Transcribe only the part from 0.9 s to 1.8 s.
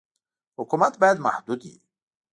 باید محدود وي.